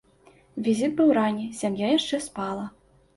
Візіт 0.67 0.95
быў 1.01 1.11
ранні, 1.17 1.45
сям'я 1.59 1.91
яшчэ 1.97 2.21
спала. 2.29 2.65